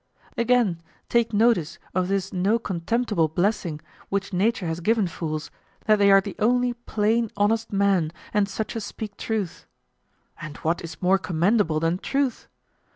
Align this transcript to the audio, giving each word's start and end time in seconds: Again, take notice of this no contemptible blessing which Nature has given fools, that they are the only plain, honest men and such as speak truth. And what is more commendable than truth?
Again, 0.35 0.81
take 1.09 1.31
notice 1.31 1.77
of 1.93 2.07
this 2.07 2.33
no 2.33 2.57
contemptible 2.57 3.27
blessing 3.27 3.79
which 4.09 4.33
Nature 4.33 4.65
has 4.65 4.79
given 4.79 5.05
fools, 5.05 5.51
that 5.85 5.97
they 5.99 6.09
are 6.09 6.21
the 6.21 6.35
only 6.39 6.73
plain, 6.73 7.29
honest 7.37 7.71
men 7.71 8.11
and 8.33 8.49
such 8.49 8.75
as 8.75 8.83
speak 8.83 9.15
truth. 9.15 9.67
And 10.41 10.57
what 10.65 10.81
is 10.83 11.03
more 11.03 11.19
commendable 11.19 11.79
than 11.79 11.99
truth? 11.99 12.47